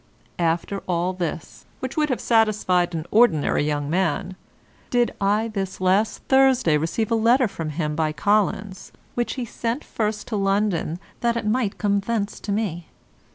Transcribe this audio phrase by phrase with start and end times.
[0.39, 4.35] After all this (which would have satisfied an ordinary young man)
[4.89, 9.83] did I this last Thursday receive a letter from him by Collins, which he sent
[9.83, 12.87] first to London that it might come thence to me.